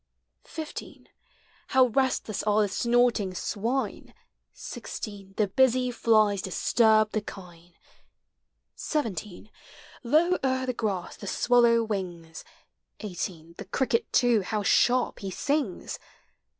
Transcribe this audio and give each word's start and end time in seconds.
15 0.45 1.09
How 1.67 1.85
restless 1.85 2.41
are 2.41 2.63
the 2.63 2.67
snorting 2.67 3.35
swine! 3.35 4.15
16 4.51 5.35
The 5.37 5.45
busy 5.49 5.91
flies 5.91 6.41
disturb 6.41 7.11
the 7.11 7.21
kine, 7.21 7.75
17 8.73 9.51
Low 10.01 10.39
o'er 10.43 10.65
the 10.65 10.73
grass 10.73 11.17
the 11.17 11.27
swallow 11.27 11.83
wings, 11.83 12.43
18 13.01 13.53
The 13.59 13.65
cricket, 13.65 14.11
too, 14.11 14.41
how 14.41 14.63
sharp 14.63 15.19
he 15.19 15.29
sings! 15.29 15.99